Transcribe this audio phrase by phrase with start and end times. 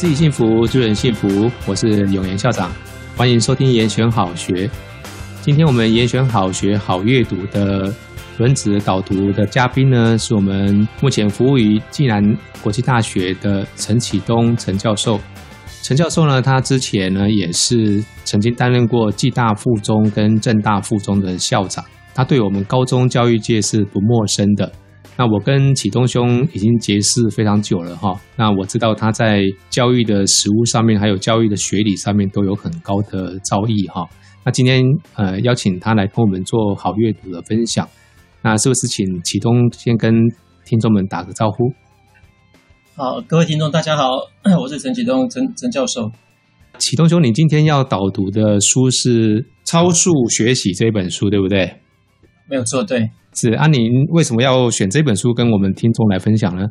[0.00, 1.50] 自己幸福，助人幸福。
[1.66, 2.72] 我是永言校长，
[3.18, 4.66] 欢迎收听《严选好学》。
[5.42, 7.94] 今天我们《严选好学》好阅读的
[8.38, 12.24] 轮值导读的嘉宾呢，是我们目前服务于暨南
[12.62, 15.20] 国际大学的陈启东陈教授。
[15.82, 24.72] 陈教授呢，他之前呢也是曾经担任过暨大附中跟政大附中的校长，他对我们高中教育界是不陌生的。
[25.20, 34.08] 那我跟启东兄已经结识非常久了哈，那我知道他在教育的实务上面，还有教育的学理上面都有很高的造诣哈。
[34.46, 34.82] 那今天
[35.16, 37.86] 呃邀请他来跟我们做好阅读的分享，
[38.40, 40.10] 那是不是请启东先跟
[40.64, 41.70] 听众们打个招呼？
[42.96, 44.08] 好，各位听众大家好，
[44.58, 46.10] 我是陈启东陈陈教授。
[46.78, 51.76] 启东兄，你今天要导读的书是《超速学习》这本书，对不对？
[52.48, 53.10] 没有错，对。
[53.32, 53.80] 是啊，您
[54.10, 56.66] 为什么要选这本书跟我们听众来分享呢？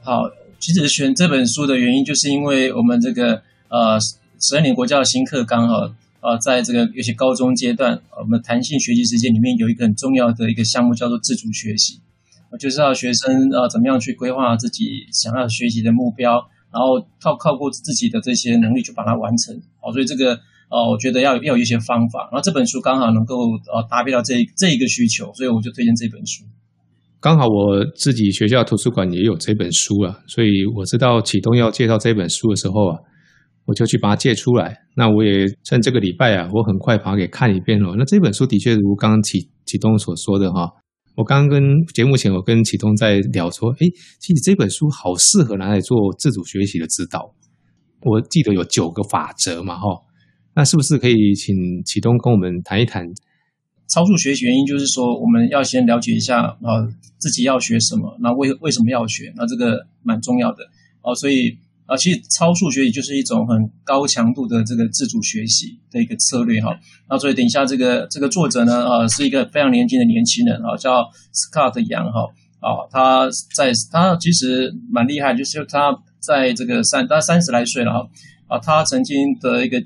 [0.00, 0.22] 好，
[0.60, 3.98] 其实选这本书的原因，就是因为我们这个呃
[4.40, 12.00] 十二年国教的新课纲哈，呃，在这个尤其高中阶段，我们弹性学习时间里面有一个很重要的一个项目叫做自主学习，
[12.52, 16.32] 我就是要学生呃怎么样去规划自己想要学习的目标，
[16.72, 19.60] 然后靠靠过自己的这些能力去把它完成。
[19.80, 20.38] 好，所以这个。
[20.68, 23.36] 哦，我觉得要要有一些方法，然后这本书刚好能够
[23.72, 26.44] 呃搭配到这这一个需求，所以我就推荐这本书。
[27.20, 32.98] 刚好我自己学校图书馆也有这本书啊，所以我知道启东要介绍这本书的时候啊，
[33.64, 34.76] 我就去把它借出来。
[34.96, 37.94] 那我也趁这个礼拜啊，我很快把它给看一遍了。
[37.96, 40.68] 那这本书的确如刚刚启启东所说的哈，
[41.16, 41.62] 我刚刚跟
[41.94, 43.86] 节目前我跟启东在聊说，诶，
[44.20, 47.34] 其实这本书好适合拿来做自主学习的指导。
[48.02, 50.02] 我记得有九个法则嘛，哈。
[50.56, 51.54] 那是不是可以请
[51.84, 53.06] 启东跟我们谈一谈
[53.88, 54.64] 超速学习原因？
[54.64, 56.80] 就是说，我们要先了解一下啊，
[57.18, 59.30] 自己要学什么，那为为什么要学？
[59.36, 60.64] 那这个蛮重要的
[61.02, 61.14] 哦。
[61.14, 66.74] 所以啊，其实超速学习就是一种很高强度的这个自主学习的一个策略哈。
[67.08, 72.20] 那所以等一下这个这个作者呢啊，是一个非常年轻的年轻人啊，叫 Scott 杨哈
[72.60, 78.08] 啊，他在他其实蛮厉害，就是他在这个三他三十来岁了哈
[78.48, 79.80] 啊，他曾经的一个。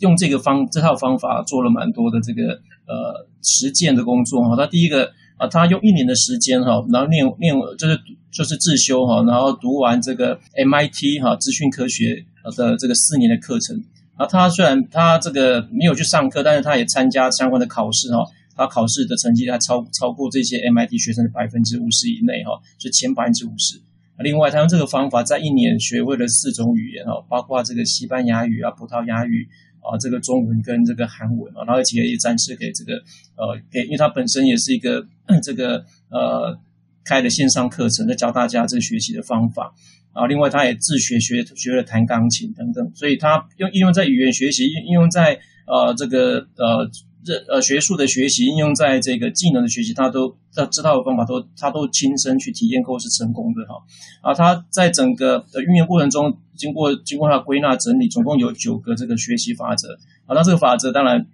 [0.00, 2.52] 用这个方这套方法做了蛮多的这个
[2.86, 4.56] 呃实践的工作哈。
[4.56, 7.98] 他第一个啊，他用一年的时间哈，然后念念就是
[8.30, 12.24] 就是自修哈，然后读完这个 MIT 哈资讯科学
[12.56, 13.82] 的这个四年的课程。
[14.16, 18.22] 啊，他虽然他这个没有去上课，但是他也参加相关的考试哈。
[18.54, 23.80] 他考试的成绩还超超过这些 MIT 学生的百分之五十以内哈，就前百分之五十。
[24.18, 29.48] 另外，他用这个方法在一年学会了四种语言哈，包括这个西班牙语啊、葡萄牙语。
[29.80, 32.94] 啊，这个中文跟这个韩文啊，然后而且也展示给这个
[33.36, 35.06] 呃给，因为他本身也是一个
[35.42, 36.58] 这个呃
[37.04, 39.74] 开的线上课程，在教大家这个学习的方法
[40.12, 40.26] 啊。
[40.26, 46.90] 另外，他也自学学学了弹钢琴等等，所以他用应用在语言学习，应用在呃这个呃。
[47.24, 53.74] 这呃学术的学习应用在这个技能的学习，他都他这套的方法都他都亲身去体验过是成功的哈
[54.22, 54.34] 啊！
[54.34, 59.92] 他在整个的运用过程中，经过经过他归纳整理，总共有九个这个学习法则
[60.26, 60.34] 啊。
[60.34, 61.26] 那这个法则当然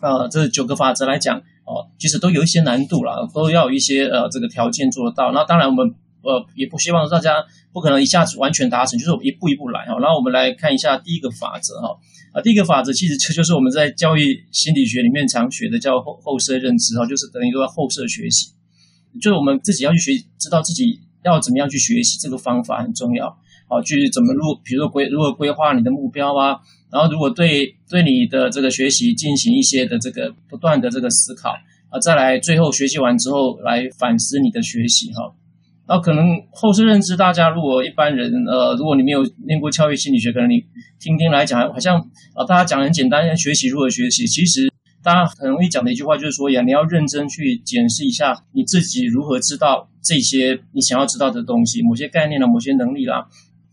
[0.00, 5.32] 啊，这九个法则来讲哦，其实都有一些难度啦，都要有一些呃这个条件做得到。
[5.32, 9.98] 那当然我们呃也不希望大家不可能一下子完全达成，就是一步一步来哈。
[9.98, 11.96] 然后我们来看一下第一个法则哈。
[12.32, 18.52] 啊，第一个法则其实就就是我们在教育心理学里面常学的，叫后后设认知哈，就是等于说后设学习，
[19.20, 23.34] 就是我们自己要去学，知道自己要怎么样去学习，这个方法很重要。
[23.66, 26.60] 好，去怎么如，比如说规如何规划你的目标啊，
[26.92, 31.50] 然后如果对对你的这个学习进行一些的这个不断的这个思考
[31.88, 35.34] 啊，再来最后学习完之后来反思你的学习哈。
[35.88, 36.22] 那可能
[36.52, 40.62] 后世认知，大家如果一般人，呃，如果你没有念过教育心理学，可能你
[41.00, 41.98] 听听来讲，好像
[42.34, 44.26] 啊，大家讲很简单，学习如何学习。
[44.26, 44.70] 其实
[45.02, 53.26] 大家很容易讲的一句话就是说呀，你要认真去检视一下你自己如何知道这些你想要知道的东西，某些概念啦，某些能力啦，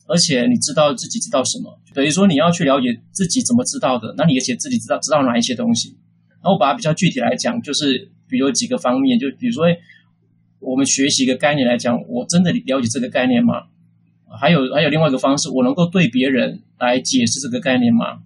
[0.07, 5.97] 而且你知道自己知道什么，等于说你要去了解自己怎么知道的，那你而且自己知道知道哪一些东西。
[6.41, 9.65] 然后把它比较具体来讲，就是比如几个方面，就比如说。
[10.65, 13.63] 我们学习一个概念来讲，我真的了解这个概念吗？
[14.41, 18.19] 还有还有另外一个方式，我能够对别人来解释这个概念吗？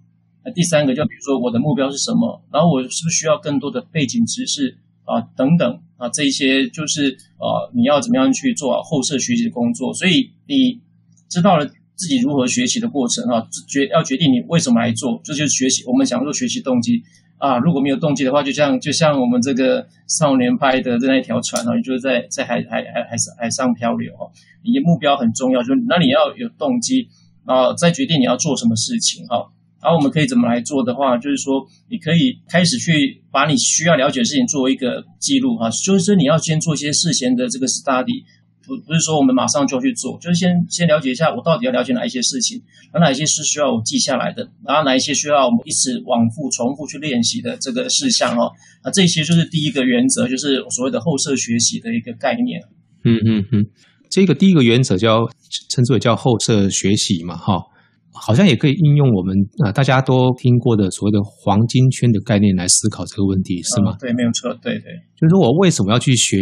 [0.44, 2.42] 那第三个就比如说我的目标是什么？
[2.50, 9.92] 然后我是不是需要更多的背景知识啊等等啊这一些就是啊你要怎么样去做后设学习的工作？
[9.92, 10.80] 所以你
[11.28, 15.84] 知道了自己如何学习的过程啊，决要决定你为什么来做，这就是学习。
[15.84, 17.02] 我们讲说学习动机。
[17.40, 24.30] 啊，如果没有动机的话，就像就像我们这个少年派的那一条船啊，也就是在在海海海海上海上漂流哈。
[24.62, 27.08] 你的目标很重要，就那你要有动机，
[27.46, 29.50] 啊，再决定你要做什么事情哈。
[29.82, 38.22] 然后我们可以怎么来做的话，就是说你可以开始去把你需要了解的事情作为一个记录哈，就是说你要先做一些事前的这个 study。
[38.70, 42.62] 不不是说我们马上就去做，就是先先了解一下我到底要了解哪一些事情，
[42.94, 48.52] 那哪一些是需要我记下来的，然后哪一些需要我们一直往复重复去练习的这个事项哦，
[48.84, 52.62] 那这些就是第一个原则，就是所谓的后设学习的一个概念。
[53.02, 53.66] 嗯嗯嗯，
[54.08, 55.28] 这个第一个原则叫
[55.68, 57.64] 称之为叫后设学习嘛，哈。
[58.12, 63.92] 好像也可以应用我们啊，大家都听过的所谓的黄金圈的概念来思考这个问题，是吗？
[63.92, 66.38] 嗯、对，没有错，对对，就是说我为什么要去学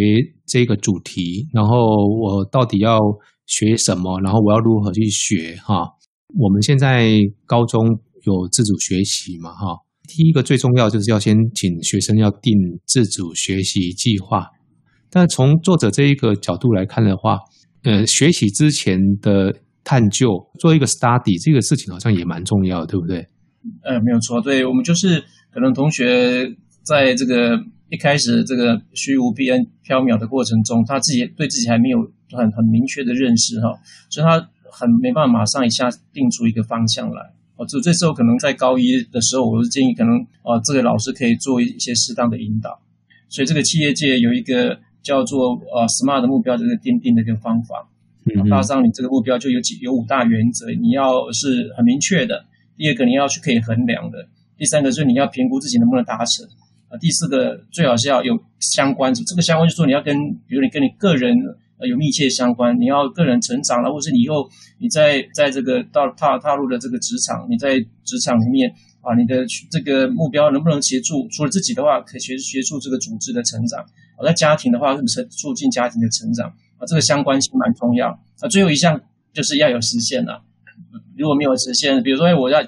[0.46, 1.76] 这个主题，然后
[2.06, 2.98] 我到底要
[3.46, 5.56] 学什么，然后我要如何去学？
[5.62, 5.86] 哈，
[6.38, 7.10] 我们现在
[7.44, 7.84] 高中
[8.24, 9.50] 有自主学习嘛？
[9.52, 9.76] 哈，
[10.08, 12.52] 第一个最重要就是要先请学生要定
[12.86, 14.46] 自主学习计划，
[15.10, 17.38] 但从作者这一个角度来看的话，
[17.82, 19.54] 呃，学习之前的。
[19.88, 20.28] 探究
[20.60, 23.24] 做一个 study 这个事情好像也蛮重要，对不对？
[23.82, 27.58] 呃，没有错，对，我们就是可能同学在这个
[27.88, 31.98] 一开始这个虚无缥缈缥缈的过程中，他自己对自己还没有
[32.36, 33.72] 很很明确的认识哈，
[34.10, 34.36] 所以他
[34.70, 37.22] 很没办法马上一下定出一个方向来。
[37.56, 40.12] 哦，这这时候可能在高一的时候，我是建议可能
[40.44, 42.78] 哦，这个老师可以做一些适当的引导。
[43.30, 47.88] 所以这个企业界有一个叫做呃 SMART 目标，这个奠定的一个方法。
[48.50, 52.44] 搭上你这个目标就有几有五大原则，你要是很明确的。
[52.76, 54.28] 第二个你要去可以衡量的。
[54.56, 56.46] 第三个就是你要评估自己能不能达成。
[56.88, 60.16] 啊，第四个最好是要有相关，这个相关就是说你要跟，
[60.46, 61.36] 比如你跟你个人
[61.86, 64.48] 有密切相关，你要个人成长了，或者是你以后
[64.78, 68.72] 你在在这个到踏踏入的这个职场，你在职场里面
[69.02, 71.28] 啊，你的这个目标能不能协助？
[71.30, 73.84] 除了自己的话，可以协协助这个组织的成长。
[74.16, 76.52] 我在家庭的话，是不是促进家庭的成长？
[76.78, 78.08] 啊，这个相关性蛮重要。
[78.40, 79.00] 啊，最后一项
[79.32, 80.42] 就是要有实现了。
[81.16, 82.60] 如果没有实现，比如说，哎，我要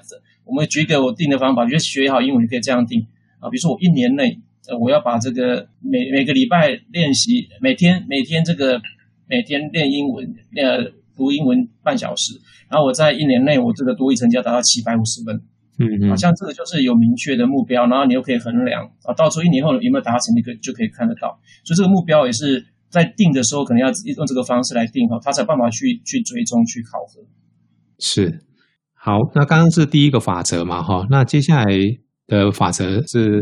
[0.43, 3.07] 我们举一个我定的方法，觉得学好英文你可以这样定
[3.39, 3.49] 啊。
[3.49, 4.37] 比如说，我一年内，
[4.67, 8.81] 呃，我要把这个每每个礼拜练习，每天每天这个
[9.27, 12.33] 每天练英文，呃，读英文半小时。
[12.69, 15.41] 然后我在一年内，我这个多益成绩要达到七百五十分。
[15.79, 16.09] 嗯嗯。
[16.09, 21.39] 好像这个就是有明确的目标，然后你又可以衡量啊，到时候一年后有没有达成，你可就可以看得到。
[21.63, 22.65] 所以这个目标也是。
[22.91, 27.23] 在定的时候，可能要用这个方式来定哈，他才有办法去去追踪、去考核。
[27.97, 28.43] 是，
[28.93, 31.65] 好，那刚刚是第一个法则嘛哈，那接下来
[32.27, 33.41] 的法则是，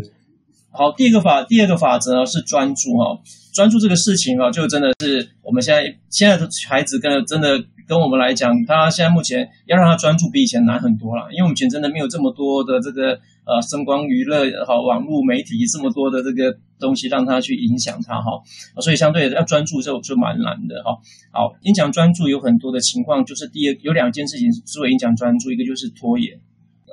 [0.72, 3.19] 好，第一个法，第二个法则是专注哈，
[3.54, 7.60] 专注这个事情啊，就真的是我们现在现在的孩子跟真的。
[7.90, 13.19] 跟我们来讲，他现在目前要让他专注比以前难很多了，因为我们以前真的没有这么多的这个
[13.50, 18.40] 呃声光娱乐好网络媒体这么多的这个东西让他去影响他哈，
[18.80, 20.96] 所以相对要专注就就蛮难的哈。
[21.31, 26.40] 好，影响专注有很多的情况，就是第二有两件事情作为影响专注，一个就是拖延，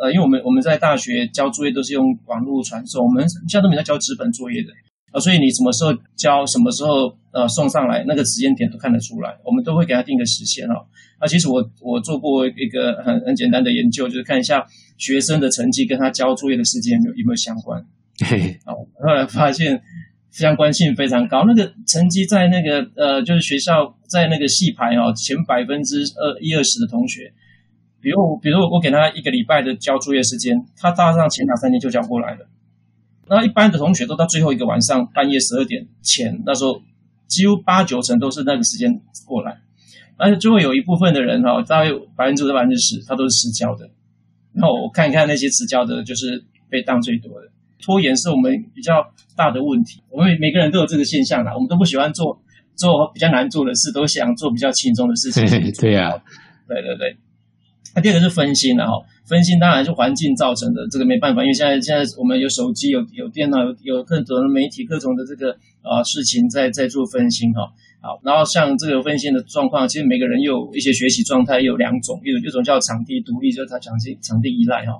[0.00, 4.68] 呃，因为我们我们在大学交作业都是用网络传送，我们现在都没在交纸本作业的。
[5.16, 10.74] 啊，所以你什么时候交，什么时候呃送上来，那个时间点都看得出来，我们都会给他定个时限哈。
[11.18, 14.62] 啊其实我我做过一个很很简单的研究，就是看一下
[14.98, 17.82] 学生的成绩跟他交作业的时间有没有有没有相关。
[18.18, 19.80] 嘿，哦，后来发现
[20.30, 27.32] 相关性非常高，那个成绩在那个呃就是学校在那个系排哦前百分之二一二十的同学，
[28.02, 32.46] 比如比如我给他一个礼拜的交作业时间，他大致上前两三天就交过来了。
[33.28, 36.80] 那一般的同学都到最后一个晚上半夜十二点前，那时候
[37.26, 39.58] 几乎八九成都是那个时间过来，
[40.16, 43.90] 而且就会有一部分的人哈，大概百分之五、百分之十，他都是迟交的。
[44.52, 47.48] 然后我看一看那些迟交的，就是被当最多的。
[47.82, 52.40] 拖延是我们比较大的问题，我们每个人都有这个现象啦，我们都不喜欢做
[52.74, 55.44] 做比较难做的事，都想做比较轻松的事情。
[55.78, 56.22] 对呀、啊，
[56.68, 57.16] 对对对。
[57.94, 58.92] 那第二个是分心了哈。
[59.26, 65.50] 分心当然是环境造成的，这个没办法，因为现在现在我们有手机、有有电脑、有有各种的媒体、各种的这个
[65.82, 67.72] 啊、事情在在做分心哈。
[68.00, 74.92] 好，然后像这个分心的状况，其实每个人又有一些学习状态，有两种，一种一种叫场地独立，就是他场地场地依赖哈。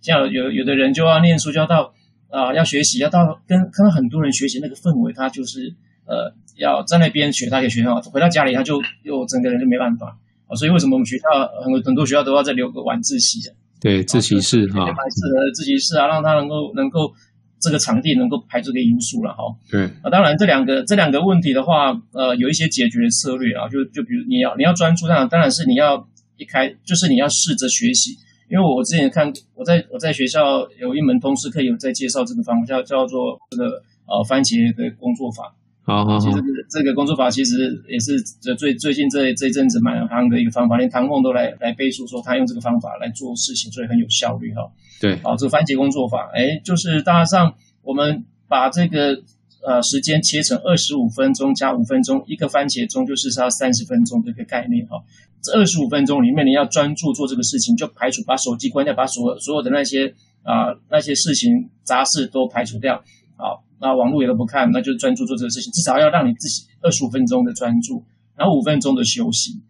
[0.00, 1.92] 像有有的人就要念书，就要到
[2.30, 5.74] 啊、要学习，要到跟看到很多人学习那个氛围，他就是
[6.06, 10.16] 呃要在那边学，他可以学好，回到家里他就又整个人就没办法
[10.48, 10.56] 啊。
[10.56, 11.24] 所以为什么我们学校
[11.62, 13.40] 很多很多学校都要再留个晚自习？
[13.84, 17.12] 对，自习室哈，蛮适合自习室啊，让他能够能够
[17.60, 19.44] 这个场地能够排这个因素了哈。
[19.70, 28.16] 对啊，当然这两个这两个问题的话，呃，有一些解决策略啊，就就比如你要你要专注，当然当然是你要一开就是你要试着学习，
[28.50, 35.54] 因为我之前看我在我在学校有一门通识课有在介绍这个方法，叫叫做这个呃番茄的工作法。
[35.86, 38.18] 好好好，其实这个工作法其实也是
[38.56, 44.62] 最最近这这一阵子蛮夯的一个方法，连唐凤都来来背书说他用这个方法来做事情，所以很有效率哈。
[44.98, 49.22] 对，好，这个番茄工作法，哎，就是大致上我们把这个
[49.62, 55.02] 呃时间切成二十五分钟加五分钟，一个番茄钟就是差三十分钟这个概念哈。
[55.42, 60.14] 这二十五分钟里面你要专注做这个事情，就排除把手机关掉，把所所有的那些
[60.44, 63.04] 啊、呃、那些事情杂事都排除掉，
[63.36, 63.63] 好。
[63.80, 65.72] 那网络也都不看，那就专注做这个事情。
[65.72, 68.04] 至少要让你自己二十五分钟的专注，
[68.36, 69.60] 然后五分钟的休息。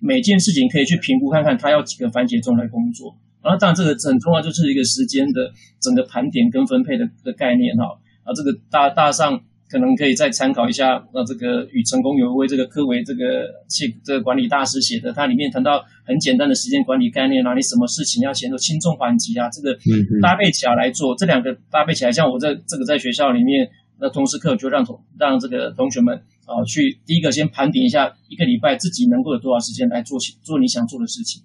[0.00, 3.16] 每件事情可以去评估看看，他要几个番茄钟来工作。
[3.42, 7.84] 然后当然这个很重要，就是一个时间的整个盘点跟分配的的概念哈。
[8.24, 9.40] 啊，这个大大上。
[9.72, 19.78] 可能可以再参考一下，那这个与成功有一位这个科维这个企这个管理大师写的，它里面谈到很简单的时间管理概念啊，你什么事情要先做轻重缓急啊，这个
[20.20, 31.42] 搭配起来来做，这两个搭配起来，像我在这个在学校里面，那通识课就让同让这个同学们啊去第一个先盘点一下一个礼拜自己能够有多少时间来做做你想做的事情，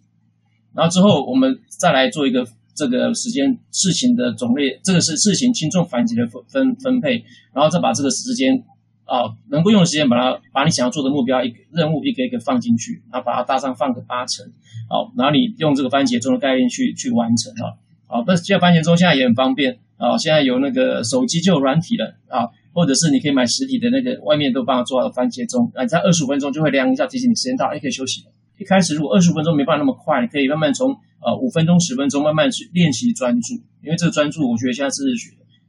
[0.73, 2.43] 然后之后我们再来做一个。
[2.77, 8.51] 这个时间事情的种类，这个是事情轻重缓急的分分分配，然后再把这个时间
[9.05, 14.45] 啊、能够用的时间，把它把你想要做的目标一个任务一个一个放进去，然后把它大上放个八成，
[14.89, 28.31] 好，然后你用这个番茄钟的概念去去完成啊，好，但是这番茄钟现在也很方便啊，现在有那个手机就有软体了啊，或者是你可以买实体的那个外面都帮他做好番茄钟，啊，在二十五分钟就会量一下提醒你时间到，也可以休息了。
[28.57, 35.03] 一开始如果二十五分钟没办法那么快，你可以慢慢从呃五分钟、十分钟慢慢去练习专注，因为这个专注，我觉得现在是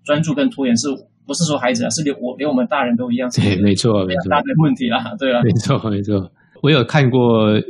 [0.05, 0.89] 专注跟拖延是
[1.27, 6.31] 不是说孩子啊，是连我连我们大人都一样，对，没错，没错，大的问题啦， 对啊，没错，没错。
[6.63, 7.61] 我有看过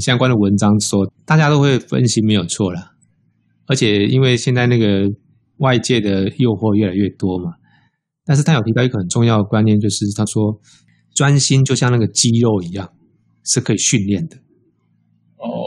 [0.00, 2.92] 相关的文章说，大家都会分析没有错啦，
[3.66, 5.08] 而且因为现在那个
[5.58, 7.54] 外界的诱惑越来越多嘛，
[8.24, 10.60] 但是他有提到一个很重要的观念，就是他说
[11.14, 12.90] 专心就像那个肌肉一样，
[13.44, 14.36] 是可以训练的。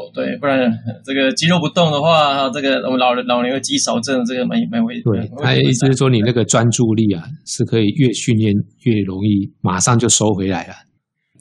[0.09, 0.71] 哦，对，不然
[1.05, 5.03] 这个肌肉不动的话，这个我们老人老年有肌少症，这个蛮蛮危险。
[5.03, 10.73] 对，他意思是说，你那个专注力啊，是可以越训练越容易马上就收回来了。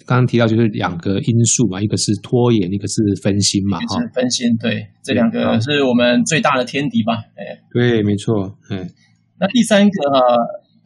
[0.07, 4.01] 刚刚提到就是两个因素嘛，一个是拖延，一个是分心嘛，哈。
[4.15, 7.15] 分心，对，这两个是我们最大的天敌吧？
[7.37, 8.89] 哎，对，没错，嗯。
[9.41, 10.21] 那第三个哈，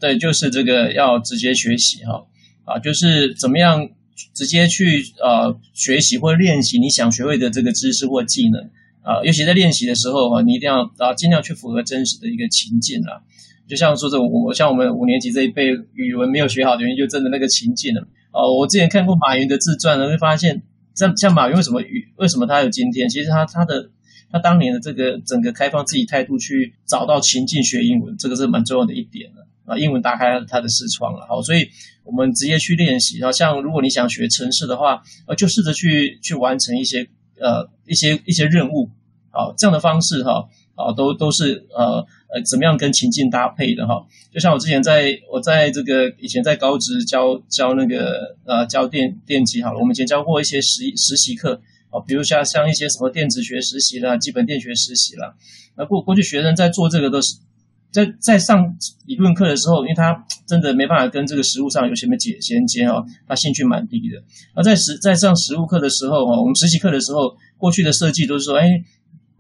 [0.01, 2.25] 对，就是这个要直接学习哈，
[2.65, 3.89] 啊，就是怎么样。
[4.35, 8.63] 直接去呃学习或练习你想学会的这个知识或技能
[9.03, 13.21] 啊、呃，尤其在练习的时候啊，你一定要啊尽量去符合真实的一个情境啊。
[13.69, 18.03] 就像说这我像我们五年级这一辈语文没有学好的原因，就真的那个情境了
[18.33, 18.59] 哦、呃。
[18.59, 20.63] 我之前看过马云的自传呢，会发现
[20.95, 23.09] 像像马云为什么语为什么他有今天？
[23.09, 23.91] 其实他他的
[24.31, 29.79] 他当年的这个整个开放自己态度去找到情境学英文，这个是蛮重要的一点的啊。
[29.79, 31.69] 英文打开了他的视窗了，好，所以。
[32.05, 37.09] 我们直接去练习，然后像如果你想学程式的话，呃，就试着去去完成一些
[37.41, 38.91] 呃一些一些任务，
[39.31, 42.05] 好，这样的方式哈，啊，都都是呃
[42.35, 44.05] 呃怎么样跟情境搭配的哈。
[44.33, 55.35] 就像我之前在我在这个以前在高职教教那个呃教电电机好了，我们以前教过一些实实习课啊，比如像像一些什么电子学实习啦、基本电学实习啦，
[55.77, 57.37] 那过过去学生在做这个都是。
[57.93, 58.75] 在在上
[59.07, 64.23] 理论课的时候，因为他真的没办法跟这个实物上有什么解衔接哦，他兴趣蛮低的。
[64.55, 68.67] 而在实在上实物课的时候哦，我们实习课的时候，过去的设计都是说，哎，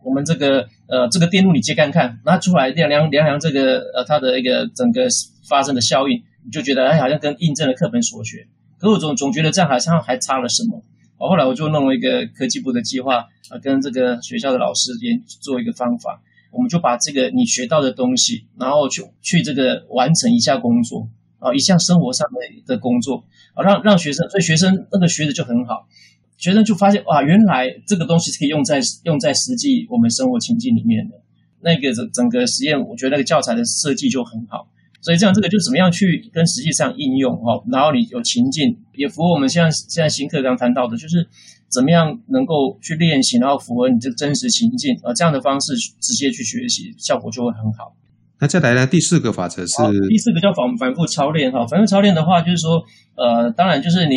[0.04, 5.08] 我们这个呃这个电路你接看看，拿出来量量量量这个呃它的一个整个
[5.48, 8.46] 发生的效应，你就觉得哎好像跟印证了课本所学，
[8.78, 10.84] 可我总总觉得这样好像还差了什么。
[11.16, 16.20] 后来我就弄了一个科技部的计划啊，跟这个学校的老师研做一个方法。
[16.52, 25.88] 我们就把这个你学到的东西，然后去去这个完成一项工作啊，一项生活上的的工作啊，让让学生，所以学生那个学的就很好，
[26.36, 31.16] 学生就发现哇，原来这个东西是可以用在用在实际我们生活情境里面的。
[31.64, 34.68] 那个整整个实验，我觉得那个教材的设计就很好，
[35.00, 41.28] 所以这样这个就怎么样去跟实际上应用哈，然后你有情境，也符合我们现在现在新课刚谈到的，就是。
[41.72, 45.14] 怎么样能够去练习，然后符合你这个真实情境啊？
[45.14, 47.96] 这样的方式直接去学习，效果就会很好。
[48.38, 48.86] 那再来呢？
[48.86, 49.74] 第四个法则是
[50.10, 51.66] 第四个叫反反复操练哈。
[51.66, 52.82] 反复操练的话，就是说
[53.16, 54.14] 呃，当然就是你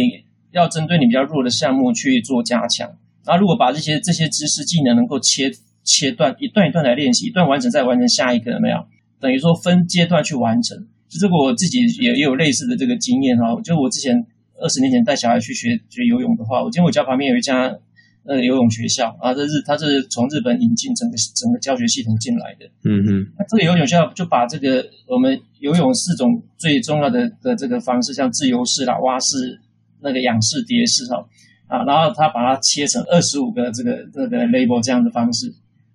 [0.51, 2.91] 要针对你比较弱的项目去做加强。
[3.23, 5.49] 然后如果把这些这些知识技能能够切
[5.83, 8.77] 切断，一段一段来练习，一段完成再完成下一个，有没有？
[9.19, 10.77] 等于说分阶段去完成。
[11.07, 13.55] 其实这个我自己也也有类似的这个经验哈。
[13.63, 14.27] 就我之前。
[14.59, 17.77] 二十年前带小孩去学学游泳的话，我今天我家旁边有一家
[18.23, 22.65] 那个游泳学校啊，这是它是从日本引进整个整个教学系统进来的。
[22.83, 29.59] 嗯嗯，那这个游泳学校就把这个我们游泳四种最重要的的这个方式，像自由式啦、蛙式、
[30.01, 31.23] 那个仰式、蝶式哈
[31.67, 35.53] 啊，然后他把它切成二十五个这个这个 label 这样的方式，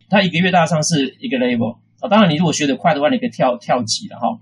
[0.09, 2.09] 他一个月大上是一个 label 啊。
[2.09, 4.39] 当然，你如果学得快的话，你可以跳跳级的哈。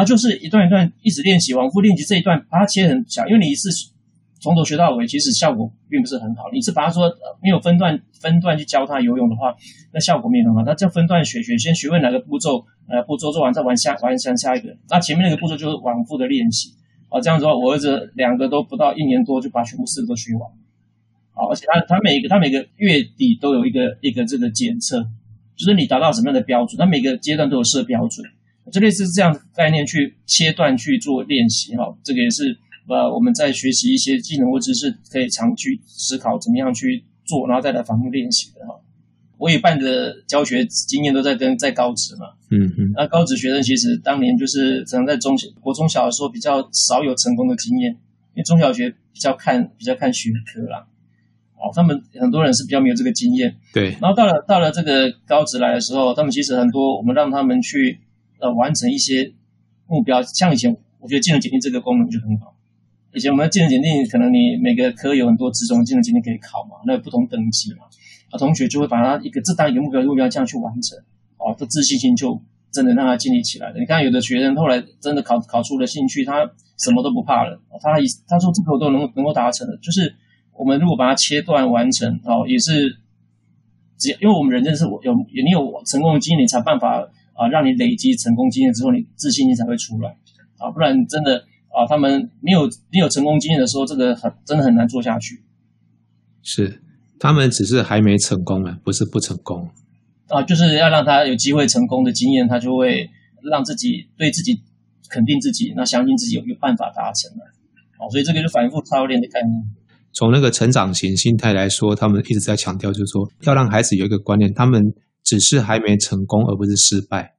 [0.00, 3.68] 好，然后就是一段一段一直练习，往复练习这一段，把它切很小，因为你一次
[4.40, 6.44] 从头学到尾，其实效果并不是很好。
[6.54, 7.02] 你是把它说
[7.42, 9.54] 没有分段分段去教他游泳的话，
[9.92, 10.62] 那效果没有很好。
[10.64, 14.74] 那这分段学学，先学会哪个步骤，呃，步骤做完再玩下玩下下一个。
[14.88, 16.70] 那前面那个步骤就是往复的练习。
[17.10, 20.48] 啊，这样子的话，我儿子两个都不到一年多就把全部四个都学完。
[21.34, 25.02] 好，而且他他每一个他每个月底都有一个一个这个检测，
[25.56, 28.24] 就是你达到什么样的标准，他每个阶段都有设标准。
[28.70, 32.56] 就类似这样概念去切断去做练习哈，这个也是
[32.88, 38.74] 呃我们在学习一些技能或知识可以常去思考怎么样去做，然后再来反复练习的哈。
[39.38, 47.90] 我一半的教学经验都在跟在高职嘛，嗯嗯，那高职学生其实当年就是可能在中国中小的时候比较少有成功的经验，
[48.34, 50.86] 因为中小学比较看比较看学科啦，
[51.54, 57.98] 哦，他们很多人是比较没有这个经验，对，然后到了到了这个高职来的时候，他们其实很多我们让他们去。
[58.40, 59.32] 呃，完成一些
[59.86, 62.56] 目标，像以前，我觉得技能检定这个功能就很好。
[63.12, 67.86] 以前我们的技能检定，可能你每个科有很多职种技能检定可以考嘛，那不同等级嘛，
[68.30, 70.96] 啊，同学就会把它一个这当一个目标，目标这样去完成，
[71.38, 73.80] 哦，这自信心就真的让他建立起来了。
[73.80, 80.14] 你看，有的学生后来真的考考出了兴趣，他什么都不怕了，他以他说这个我都能能够达成的，就是
[80.52, 82.96] 我们如果把它切断完成，哦，也是
[83.98, 87.08] 只要因为我们人真是有有你有成功的经验，你才办法。
[87.40, 90.10] 啊，让你累积成功经验之后，你自信心才会出来
[90.58, 90.70] 啊！
[90.70, 91.38] 不然真的
[91.72, 95.42] 啊，他们没有没有成功经验的时候，这个很真的很难做下去。
[96.42, 96.82] 是，
[97.18, 99.70] 他们只是还没成功啊，不是不成功
[100.28, 103.08] 啊，就是要让他有机会成功的经验，他就会
[103.50, 104.60] 让自己对自己
[105.08, 107.44] 肯定自己，那相信自己有有办法达成了。
[107.96, 109.62] 好，所以这个就反复操练的概念。
[110.12, 114.92] 从那个成长型心态来说，他们一直在强调，就是说要让孩子有一个观念，他们。
[115.22, 117.34] 只是还没成功，而不是失败。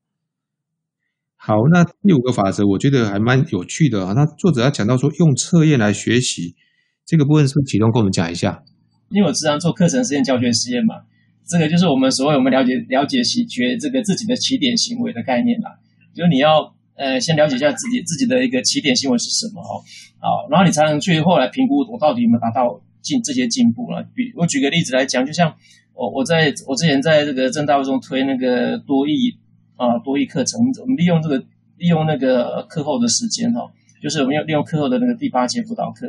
[1.35, 4.13] 好，那第五个法则，我觉得还蛮有趣的啊。
[4.13, 6.55] 那作者要讲到说，用测验来学习
[7.03, 8.63] 这个部分，是不是启动跟我们讲一下？
[9.09, 11.01] 因为我经常做课程实验、教学实验嘛，
[11.47, 15.71] 这个就是我们所谓我们了解了解习学这个自己的起点行为的概念啦。
[16.13, 19.81] 就是你要呃先了解一下自己自己的一个起点行为是什么哦，
[20.19, 24.07] 好，然后你才能去后来评估我到底有没有达到进这些进步了。
[24.13, 25.55] 比我举个例子来讲，就像。
[25.93, 29.35] 我我在我之前在这个正大中推那个多益
[29.75, 31.37] 啊多益课程，我们利用这个
[31.77, 33.69] 利用那个课后的时间哈，
[34.01, 36.07] 就是我们要利用课后的那个第八节辅导课，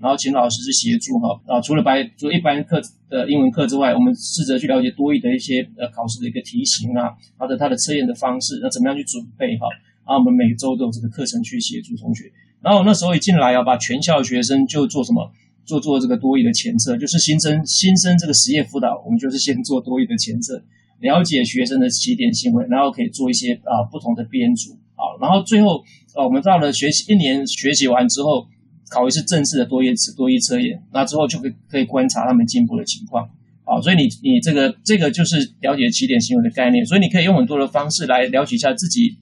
[0.00, 9.66] 然后请老师去协助哈啊，除了白做一般课的英文课之外，我们试着去了解多益的一些呃考试的一个题型啊，或者它的测验的方式，那怎么样去准备哈，
[10.06, 12.30] 然后我们每周都有这个课程去协助同学，
[12.62, 15.30] 然后那时候一进来啊，把全校学生就做什么？
[15.64, 20.62] 做做这个多语的前测，就是新生新生这个实验辅导，我们就是先做多语的前测，
[21.00, 25.78] 了解学生的起点行为，然后可以做一些啊、不同的编组啊，然后最后
[26.14, 28.46] 啊、呃、我们到了学习一年学习完之后，
[28.90, 33.28] 考一次正式的多益多语测验，那之后就可以可以观察他们进步的情况
[33.64, 39.18] 啊，所以你你这个这个就是了解起点行为的概念，所以你可以用很多的方式来了解一下自己。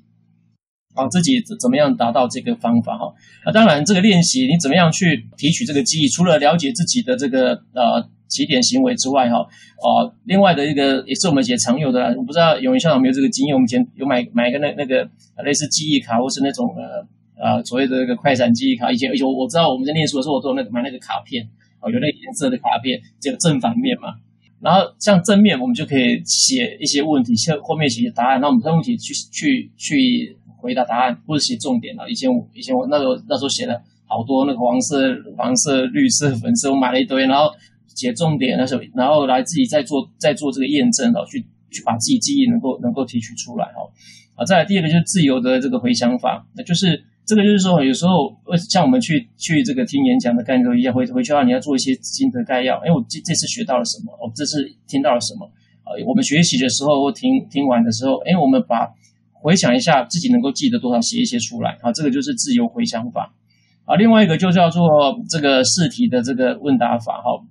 [0.95, 3.13] 啊，自己怎么样达到这个方法哈？
[3.47, 6.09] 那当然，这个练习你怎么样去提取这个记忆？
[6.09, 13.55] 除了了解自己的这个呃起点行为之外哈，啊，另外的一个也是我们以前常有的，我不知道永言校长有没有这个经验？
[13.55, 15.09] 我们以前有买买一个那那个
[15.43, 17.07] 类似记忆卡，或是那种呃
[17.43, 18.93] 呃所谓的那个快闪记忆卡。
[18.93, 21.49] 以前而且我知道我们在念书的时候，我都有那个买那个卡片
[21.81, 24.15] 哦，有那个颜色的卡片，这个正反面嘛。
[24.61, 28.41] 然后像正面，我们就可以写一些问题，像后面写答案。
[28.43, 30.37] 那我们看问题去去去。
[30.63, 32.09] 回答答案或者写重点了。
[32.09, 34.97] 以前我以前我那时候那时候写了好多那个黄色、
[35.37, 37.51] 黄色、绿色、粉色，我买了一堆，然后
[37.95, 43.91] 写重点那时候，然后来自己再做再做这个验证哦，去去把自己记忆能够能够提取出来哦。
[44.37, 48.37] 啊，再来第二个就是自由的这个回想法，那就是这个就是说有时候
[48.71, 52.77] 像我们去去这个听演讲的概念都一样，回回去的话你要做一些心得概要。
[52.85, 54.13] 哎，我这这次学到了什么？
[54.23, 55.47] 我这次听到了什么？
[55.85, 58.93] 啊，我们学习的时候或听听完的时候，哎，我们把。
[59.43, 63.35] 回想一下自己能够记得多少，写一些出来啊，这个就是自由回想法
[63.85, 63.97] 啊。
[63.97, 67.45] 另外一个就叫做这个试题的这个问答法哈，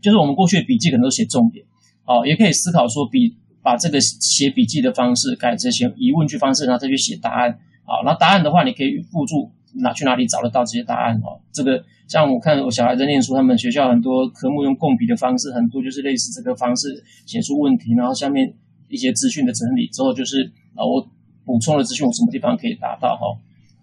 [0.00, 1.66] 就是我们过去的笔记可能都写重点
[2.04, 7.50] 啊，也可以思考说笔把这个写笔记的方式改成写疑问句方式，然后再去写答案
[7.84, 8.00] 啊。
[8.04, 9.50] 那答案的话，你可以附注
[9.82, 11.42] 哪去哪里找得到这些答案哦。
[11.52, 18.52] 这个像我看我小孩在念书，他们学校很多科目用共笔的方式，很多就是类似这个方式写出问题，然后下面
[18.88, 21.06] 一些资讯的整理之后，就是啊我
[21.44, 23.22] 补充的资讯，我什么地方可以达到哈。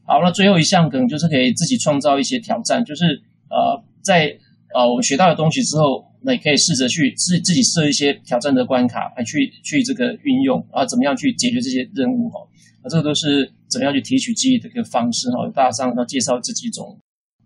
[0.06, 3.06] 好，那最后一项可能就是可以自己创造一些挑战，就是
[3.50, 4.38] 呃在
[4.74, 6.06] 呃我们学到的东西之后。
[6.20, 12.40] 那也可以试着去自自己设一些挑战的关卡，来去去这个运用啊，怎么样去解决这些任务哈？
[12.82, 15.48] 啊，这个都是怎么样去提取记忆的一个方式哈。
[15.54, 17.00] 大上要介绍这几种。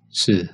[0.09, 0.49] 是。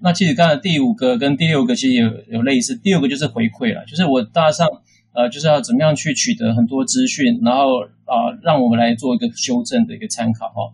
[0.00, 4.66] 那其实刚才第五个跟第六个其实有有类似，第六个就是回馈了，就是我大上
[5.14, 7.66] 呃就是要怎么样去取得很多资讯，然后
[8.08, 10.72] 啊让我们来做一个修正的一个参考哈。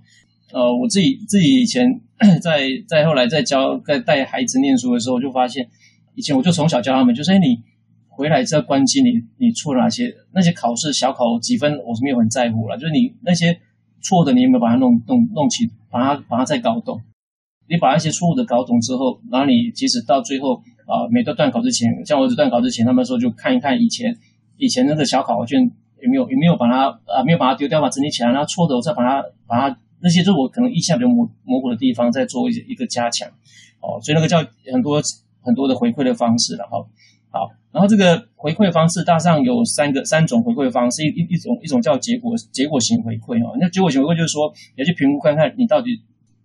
[0.52, 2.00] 呃，我自己自己以前
[2.40, 5.68] 在在后来在教在带孩子念书的时候，就发现。
[6.16, 7.58] 以前我就从小教他们，就是你
[8.06, 10.14] 回来这关机，你你错了哪些？
[10.32, 12.78] 那些考试小考几分，我是没有很在乎了。
[12.78, 13.58] 就是你那些
[14.00, 17.00] 错的，你有没有把它弄弄弄起，把它把它再搞懂？
[17.68, 24.16] 你把那些错误的搞懂之后，然后你即使到最后啊、每个段考之前，像我儿子段考之前，他们说就看一看以前
[24.56, 25.68] 以前那个小考卷
[26.04, 33.28] 有没有有没有把它啊、没有把它丢掉，把它整理起来，然后错的我再把它把它那些就是我可能印象比较模模糊的地方，再做一一个加强。
[33.80, 34.38] 哦，所以那个叫
[34.72, 35.00] 很多。
[35.46, 36.78] 很多的回馈的方式了哈，
[37.30, 46.00] 好，然后这个回馈方式大上有三个三种回馈方式，一一种一种叫结果结果型回馈哈，那结果型回馈就是说，你要去评估看看你到底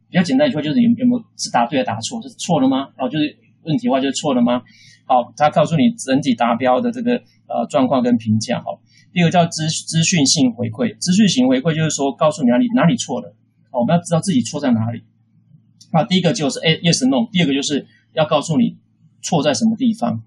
[0.09, 2.89] 比较简单一句话就是你有没有是答对还是答错，是错了吗？
[2.97, 4.63] 然后就是问题的话就是错了吗？
[5.05, 7.13] 好，他告诉你整体达标的这个
[7.47, 8.65] 呃状况跟评价哈。
[9.13, 13.35] 第二个叫资资讯性回馈，资讯型回馈就是说告诉你哪里哪里错了，
[13.71, 15.03] 好，我们要知道自己错在哪里。
[15.91, 18.77] 那第一个就是 A yes no，第二个就是要告诉你。
[19.21, 20.23] 错在什么地方？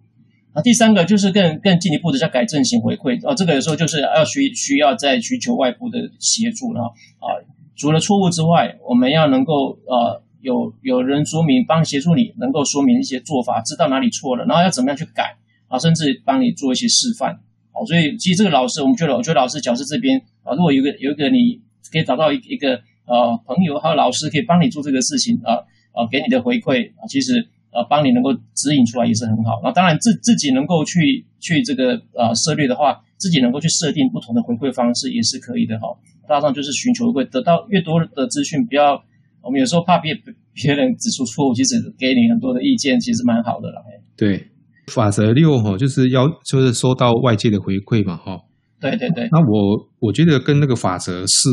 [0.52, 7.40] 啊，第三个就是更更进一步的叫改正型回馈啊，这个有时候就是要需需要再需求外部的协助了啊。
[7.74, 17.40] 除了错误之外，我们要能够呃有有人说明，帮协助你，能够说明一些做法，知道哪里错了，然后要怎么样去改啊，甚至帮你做一些示范。
[17.72, 25.54] 好，所以其实这个老师，我们觉得，我觉得老师角色这边啊，如果有个有一个你可以找到一一个呃朋友还有老师可以帮你做这个事情啊
[25.92, 27.48] 啊，给你的回馈啊，其实。
[27.74, 29.58] 呃，帮你能够指引出来也是很好。
[29.64, 35.88] 那当然自自己能够去去这个呃涉猎的话，自己能够去设定不同的回馈方式也是可以的哈。
[36.28, 39.02] 大上就是寻求会得到越多的资讯，不要
[39.40, 40.14] 我们有时候怕别
[40.52, 43.80] 别人指出错误，其实给你很多的意见，其实蛮好的啦。
[44.18, 44.48] 对，
[44.86, 48.38] 法则六哈，就是要就是收到外界的回馈嘛哈。
[48.80, 49.28] 对对对。
[49.30, 51.50] 那我我觉得跟那个法则四，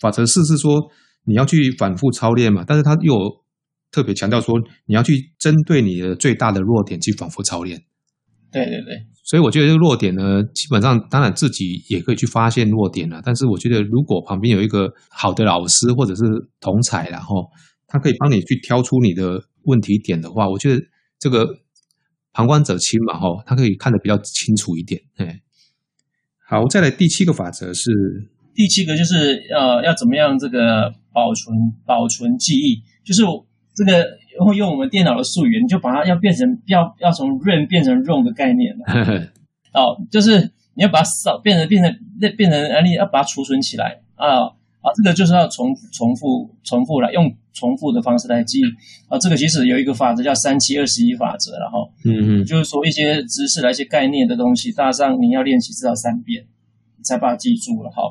[0.00, 0.80] 法则四是说
[1.24, 3.42] 你要去反复操练嘛，但是它又。
[3.94, 7.78] 特别强调说，你要去针对你的最大的弱点去反复操练。
[8.50, 13.20] 对对对，所以我觉得这个弱点呢，基本上当然自己也可以去发现弱点了。
[13.22, 16.22] 但是我觉得，如果旁边有一个好的老师或者是
[16.58, 17.46] 同才，然后
[17.86, 20.80] 他可以帮你去挑出你的问题点的话，我觉得
[21.18, 21.46] 这个
[22.32, 25.00] 旁观者清嘛，哈，他可以看得比较清楚一点。
[25.16, 25.40] 哎，
[26.48, 27.90] 好，再来第七个法则是
[28.54, 33.22] 第七个就是呃要怎么样这个保存保存记忆，就是。
[33.74, 34.06] 这个
[34.44, 38.84] 会用我们电脑的术语，你就把它要变成要要从 RAM 变成 ROM 的概念了。
[39.72, 40.38] 哦，就是
[40.74, 41.90] 你要把它扫变成变成
[42.20, 48.64] 那变成啊，你要把它储存起来啊啊，这个就是要重重复重复来用重复的方式来记忆
[49.08, 49.16] 啊。
[49.18, 56.44] 这个其实有一个法则叫三七二十一法则，然后嗯嗯，就是说一些知识来一些概念的东西，大上你要练习至少三遍，
[56.98, 58.02] 你才把它记住了哈。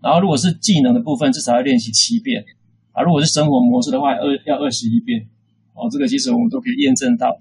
[0.00, 2.44] 然后如果是技能的部分，至少要练习七遍。
[2.92, 5.26] 啊，如果是生活模式的话，二要二十一遍
[5.74, 5.88] 哦。
[5.90, 7.34] 这个其实我们都可以验证到，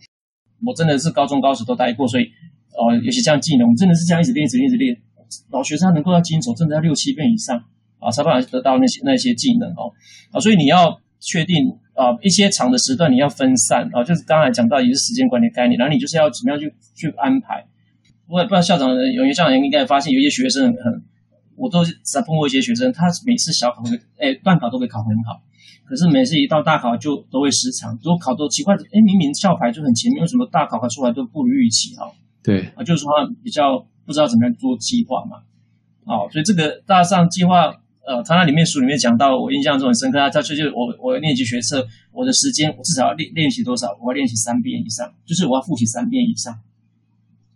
[0.65, 2.23] 我真的是高中高职都待过，所以
[2.71, 4.97] 哦，尤其像技能，我真的是这样一直练，一直练，一直练。
[5.51, 7.61] 老学生能够要精熟，真的要六七遍以上
[8.01, 9.93] 啊，才办法得到那些那些技能哦。
[10.31, 11.55] 啊，所以你要确定
[11.93, 17.63] 啊，一些长的时段你要分散啊，就是刚才讲到也是时间管理概念，然后你就是要怎么样去去安排。
[18.27, 21.03] 我也不知道校长有些校长应该发现，有些学生很。
[21.57, 25.43] 我都在碰过一些学生，他每次小考会，哎，段考都会考很好，
[25.85, 27.93] 可是每次一到大考就都会失常。
[28.01, 31.95] 如果考都奇怪，哎，明明校牌就很前面，为什么大考考出来都不如预期？
[31.97, 32.09] 哈，
[32.41, 33.11] 对，啊，就是说
[33.43, 35.43] 比较不知道怎么样做计划嘛。
[36.03, 40.29] 好，所以这个大上计划，呃，他那里面书里面讲到，我印象中很深刻啊。
[40.29, 43.97] 他就是我我练习学测，我的时间我至少要练练习多少？
[44.01, 46.59] 我要练习三遍以上，就是我要复习三遍以上，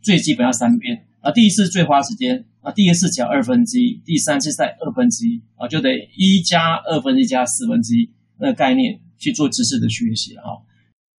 [0.01, 1.05] 最基本要三遍。
[1.21, 2.45] 啊，第一次最花时间。
[2.61, 10.63] 啊，第一次只要二分之一，第三次再二分之一，啊，就得一加二分之一加四分之一那个概念去做知识的学习了哈。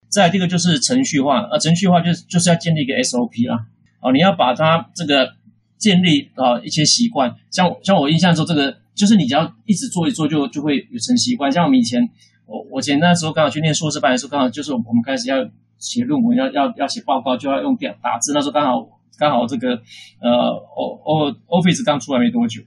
[0.09, 3.65] 再这个就是程序化，啊，程序化就是就是要建立一个 SOP 啦，
[4.01, 5.35] 啊，你要把它这个
[5.79, 12.01] 建立啊一些习惯，像像我印象中这个就是你只要一直做一做就就会有成习惯，像我们以前
[12.47, 15.37] 我我前那时候刚好去念硕士班的时候，刚好就是我们开始要
[15.79, 18.33] 写论文，要要要写报告，就要用电打字。
[18.33, 19.77] 那时候刚好刚好这个
[20.21, 20.31] 呃
[20.75, 21.31] ，O O
[21.61, 22.63] Office 刚出来没多久，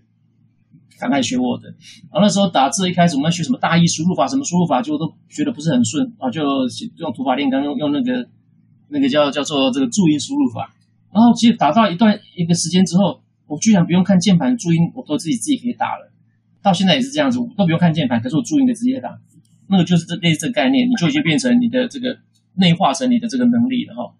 [0.99, 1.63] 刚开始学 Word。
[1.63, 6.43] 然后那时候打字一开始我们要学什么大意输入法，什么输入法，就都学得不是很顺啊，就
[6.97, 8.29] 用土法炼钢，用用那个
[8.89, 10.71] 那个叫叫做这个注音输入法。
[11.11, 16.08] 然后其实打到一段一个时间之后，我居然不用看键盘注音，我都自己自己可以打了。
[16.61, 19.17] 到现在也是这样子，我都不用看键盘，可是我注音的直接打。
[19.67, 22.17] 那个就是这类似这概念，你就已经变成你的这个
[22.55, 24.13] 内化成你的这个能力了哈。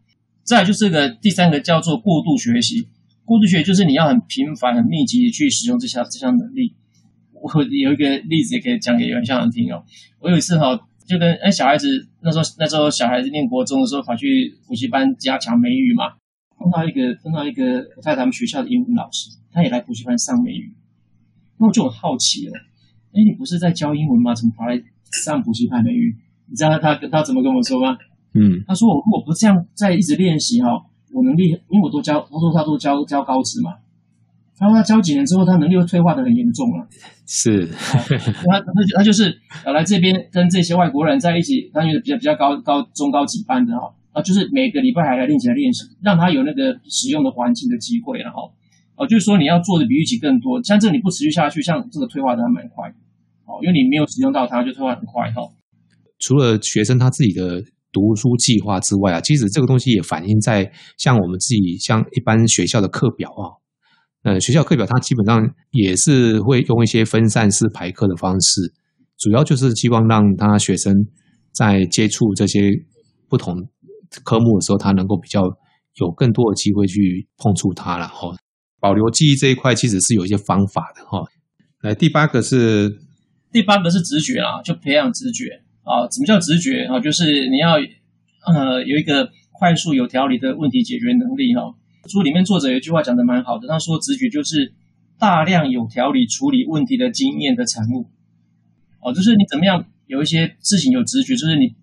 [0.44, 2.88] 再来就是个第三个叫做过度学习，
[3.26, 6.76] 过度学习就是你要很频繁、很密集的去使用这项这项能力。
[7.34, 9.84] 我有一个例子也可以讲给原校长听哦。
[10.20, 11.88] 我有一次哈，就跟哎小孩子
[12.22, 16.14] 那时候那时候小孩子念国中的时候，跑去补习班加强美语嘛，
[16.58, 20.74] 碰到一个碰到一个在他们学校的英文老师，他也来补习班上美语，
[21.60, 22.54] 那我就很好奇了，
[23.12, 24.34] 哎，你不是在教英文吗？
[24.34, 24.82] 怎么跑来？
[25.12, 26.16] 上补习班美语，
[26.48, 27.98] 你知道他他他怎么跟我说吗？
[28.36, 30.70] 嗯，他说我如果不这样再一直练习哈，
[31.12, 33.74] 我能力因为我都教，他说他都教教高职嘛，
[34.56, 36.88] 他说他教几年之后，他能力会退化的很严重了。
[37.26, 48.52] 是，他他他就是来这边跟这些外国人在一起，他就是比较比较高高中高级班的哈，啊，就是每个礼拜还来练习来练习，让他有那个使用的环境的机会，然后
[49.00, 52.96] 哦，就是说你要做的比预期更多，像这你不持续下去，像这个退化的还蛮快的。
[53.64, 55.42] 因为你没有使用到它，就退化很快哈。
[56.20, 57.60] 除了学生他自己的
[57.92, 63.58] 读书计划之外啊，其实这个东西也反映在像我们自己像一般学校的课表啊，
[64.24, 68.72] 呃，学校课表它基本上也是会用一些分散式排课的方式，
[69.18, 70.94] 主要就是希望让他学生
[71.54, 72.70] 在接触这些
[73.28, 73.56] 不同
[74.24, 75.42] 科目的时候，他能够比较
[75.96, 78.36] 有更多的机会去碰触它了哈。
[78.80, 81.24] 保留记忆这一块其实是有一些方法的哈。
[81.82, 83.00] 来，第八个是。
[83.52, 86.06] 第八个是直觉啦，就培养直觉啊。
[86.12, 87.00] 什么叫直觉啊？
[87.00, 87.78] 就是你要
[88.46, 91.74] 呃有一个快速有条理的问题解决能力哈。
[92.08, 94.72] 书里面作者有一句话讲得蛮好的，他说直觉就是
[95.18, 98.06] 大量有条理处理问题的经验的产物。
[99.02, 101.74] 哦，就是你怎么样有一些事情有直觉，就是你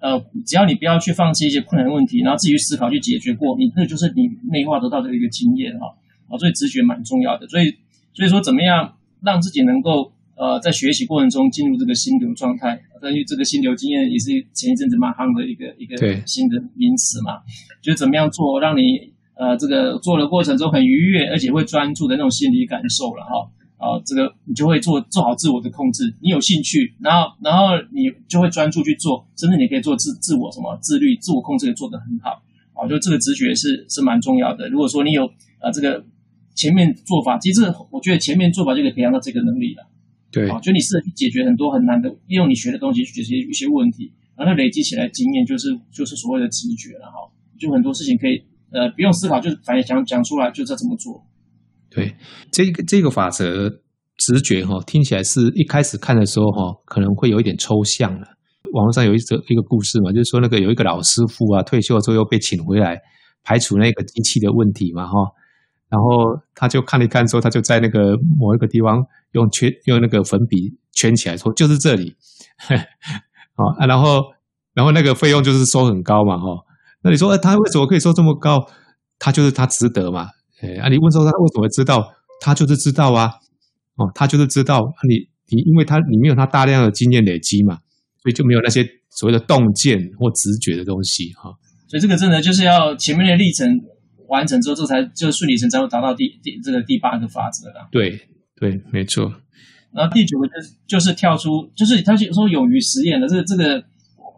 [0.00, 5.86] 呃只要你不要去放弃一些困难问题，然后自己去思考去解决过，你那就是你内化得到的一个经验哈。
[6.32, 7.46] 啊，所以直觉蛮重要的。
[7.46, 7.76] 所以
[8.14, 10.10] 所以说怎么样让自己能够。
[10.34, 15.94] 呃，在学习过程中进入这个心流状态，根据这个心流经验也是前一阵子蛮夯的一个一个
[16.26, 17.38] 新的名词嘛，
[17.80, 32.42] 就是怎么样做让你呃这个做的过程中很愉悦，而且会专注的那种心理感受了哈，啊，这个你就会做做好自我的控制，你有兴趣，然后然后你就会专注去做，甚至你可以做自自我什么自律、自我控制也做得很好，
[32.72, 34.68] 啊，就这个直觉是是蛮重要的。
[34.70, 36.04] 如果说你有呃这个
[36.54, 39.88] 前面做法，其实我觉得前面做法就可以培养到这个能力了。
[40.30, 47.28] 对，就你试着去解决很多很难的，利用你学的东西去解决一些问题，然后累积起来经验，就是就是所谓的直觉了哈。
[47.58, 51.22] 就很多事情可以呃不用思考，就反正讲讲出来就知道怎么做。
[51.90, 52.16] 对，
[52.50, 53.68] 这个这个法则
[54.16, 58.26] 直觉哈，听起来是一开始看的时候哈，可能会有一点抽象了。
[58.72, 62.98] 网络上有一则一个故事嘛，就是说那个有一个老师傅啊，退休之后又被请回来
[63.44, 65.12] 排除那个机器的问题嘛哈。
[65.92, 72.16] 然后他就看了一看之后，他就在那个某一个地方用圈用那个粉笔圈起来，说就是这里，
[72.64, 74.22] 啊，然后
[74.72, 76.46] 然后那个费用就是收很高嘛，哈。
[77.02, 78.66] 那你说，他为什么可以收这么高？
[79.18, 80.28] 他就是他值得嘛，
[80.62, 82.02] 哎，啊，你问说他为什么知道？
[82.40, 83.30] 他就是知道啊，
[83.96, 85.16] 哦，他就是知道，啊你
[85.54, 87.76] 你因为他你没有他大量的经验累积嘛，
[88.22, 91.52] 所以就没有那些所谓的洞见或直觉的东西，哈。
[91.88, 93.68] 所以这个真的就是要前面的历程。
[94.32, 97.86] 完成之后，这才就顺理成章会达到第第这个第八个法则了。
[97.92, 98.18] 对
[98.56, 99.30] 对，没错。
[99.92, 103.84] 然后第九个就是就是跳出，就是他就说勇于实验的这个这个，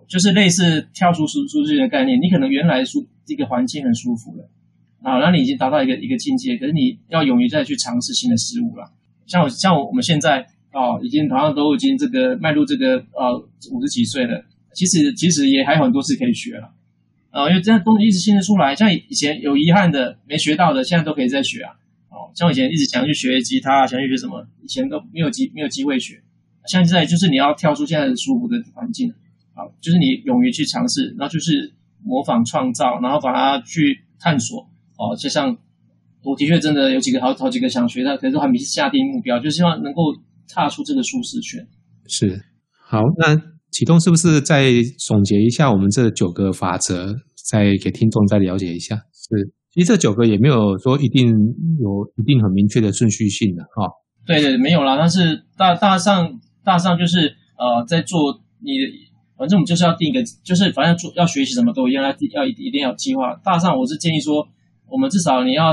[0.08, 2.20] 就是类似跳出舒舒适圈的概念。
[2.20, 4.50] 你可能原来舒这个环境很舒服了，
[5.02, 8.90] 啊，然后你已经达到一个一个境界，可是你要勇于再去尝试新的事物了。
[9.26, 10.40] 像我像我们现在
[10.72, 13.38] 啊，已经好像都已经这个迈入这个呃
[13.70, 16.74] 五十几岁了，其实其实也还有很多事可以学了。
[17.34, 21.74] 啊，因为这样东西一直新的出来，像以前有遗憾的、没学到的，现在都可以再学啊。
[22.08, 26.22] 哦，像以前一直想去学吉他，想去学什么，以前都没有机没有机会学。
[26.68, 29.10] 像现在就是你要跳出现在的舒服的环境，
[29.52, 34.70] 啊，就是你勇于去尝试，然后就是模仿创造，然后把它去探索。
[34.96, 35.58] 哦，就像
[36.22, 40.02] 我的确真的有几个好好几个想学的，可是还没下定目标，就希望能够
[40.48, 41.66] 踏出这个舒适圈。
[42.06, 42.44] 是，
[42.78, 43.53] 好，那。
[43.74, 44.70] 启动是不是再
[45.04, 47.12] 总结一下我们这九个法则，
[47.50, 48.94] 再给听众再了解一下？
[48.94, 53.90] 是，其实这九个也没有说一定有一定很明确的顺序性的哈。
[54.24, 58.70] 对对，没有啦，但是大大上大上就是呃，在做你
[59.36, 63.34] 反正我们就是要定一个，就是反正做要学习什么都一样，要要一定要有计划。
[63.42, 64.46] 大上我是建议说，
[64.86, 65.72] 我们至少你要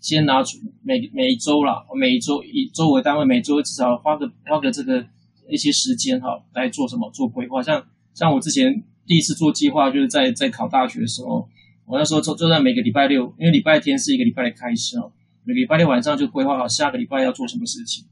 [0.00, 5.06] 先拿出每每一周啦，每一周以周为单位，每周至少花个花个这个
[5.48, 7.62] 一些时间哈来做什么做规划。
[7.62, 11.48] 像像我之前第一次做计划，就是在在考大学的时候，
[11.86, 15.12] 我那时候就就在每个礼拜六，因为礼拜天是一个礼拜的开始哦，
[15.44, 18.04] 每个礼拜六晚上就规划好下个礼拜要做什么事情。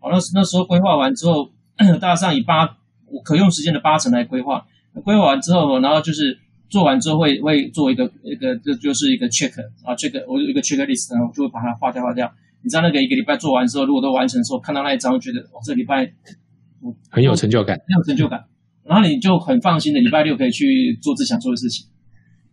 [0.00, 1.50] 好，那那时候规划完之后，
[2.00, 2.78] 大上以八
[3.24, 4.66] 可用时间的八成来规划。
[5.04, 9.52] 规划完之后，然后就是做完之后会会做一个一个这就是一个 check
[9.84, 12.32] 啊，check 我有一个 checklist，然后就会把它划掉划掉。
[12.62, 16.12] 你知道那个一个礼拜做完之后，如果都完成之后，看到那一张，觉得哦，这礼拜
[17.10, 18.44] 很有成就感，很有成就感。
[18.84, 21.86] 然后你就很放心的礼拜六可以去做自己想做的事情。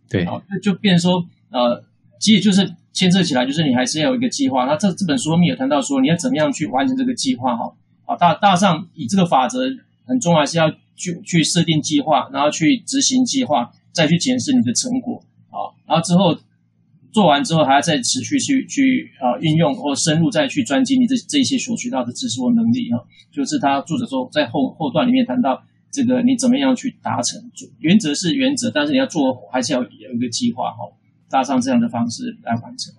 [0.08, 1.84] 对，好，就变成说呃，
[2.18, 2.74] 其实就是。
[2.96, 4.64] 牵涉起来就是你还是要有一个计划。
[4.64, 7.70] 那这这本书后面有谈到说，你要怎么样去完成这个计划哈？
[8.06, 9.68] 好，大大上以这个法则
[10.06, 15.76] 很重要，还是要去去设定计划，然后去执行计划，再去检视你的成果好。
[15.86, 16.34] 然后之后
[17.16, 23.00] 做完之后，还要再持续去去啊运用或深入再去专精你这这一些所学到的知识或能力啊。
[23.32, 27.40] 就是他作者说在后后段里面谈到这个你怎么样去达成，
[27.78, 30.92] 原则是原则，但是你要做还是要有一个计划哈。
[31.30, 32.94] 搭上这样的方式来完成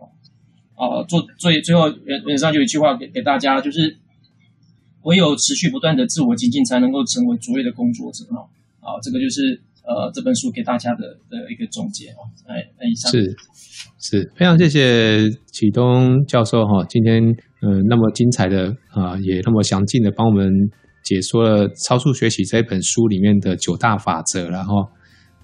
[0.76, 4.00] 哦，呃，做最最后原原则上就有一句话给给大家，就是
[5.04, 8.50] 唯有持续不断的自我精进，才能够成为卓越的工作者哦。
[8.82, 12.28] 啊，这个就是呃这本书给大家的的一个总结哦。
[12.46, 13.36] 哎，那以上是
[13.98, 17.24] 是非常谢谢启东教授哈，今天
[17.62, 20.52] 嗯、呃、那么精彩的啊、也那么详尽的帮我们
[21.04, 24.86] 解说了《超速学习》这本书里面的九大法则，然后。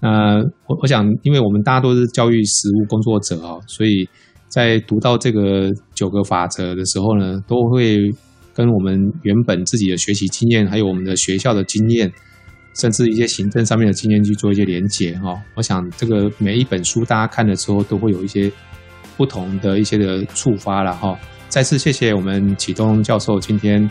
[0.00, 4.06] 呃，我我想，因为我们大家都是教育实务工作者哦，所以
[4.48, 7.96] 在读到这个九个法则的时候呢，都会
[8.52, 12.12] 跟我们原本自己的学习经验，还有我们的学校的经验，
[12.74, 15.40] 甚至一些行政上面的经验去做一些连结哈。
[15.54, 18.50] 我想，这个每一本书大家看的时候，都会有一些
[19.16, 21.16] 不同的一些的触发了哈。
[21.48, 23.88] 再次谢谢我们启东教授今天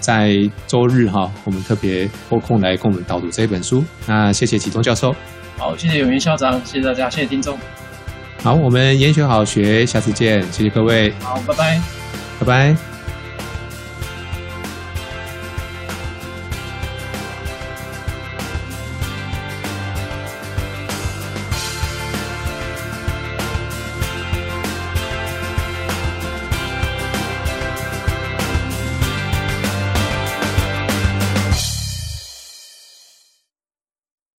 [0.00, 3.84] 在周日哈，我们特别拨空来跟我们导读这本书。
[4.06, 5.14] 那谢谢启东教授。
[5.56, 7.56] 好，谢谢永元校长，谢谢大家，谢谢听众。
[8.42, 11.12] 好，我们研学好学，下次见，谢谢各位。
[11.20, 11.80] 好，拜拜，
[12.40, 12.93] 拜拜。